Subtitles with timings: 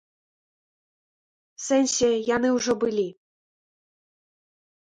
[1.59, 3.07] У сэнсе, яны ўжо былі.